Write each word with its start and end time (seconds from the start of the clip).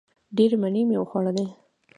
ډېرې 0.35 0.55
مڼې 0.61 0.81
مې 0.89 0.95
وخوړلې! 0.99 1.45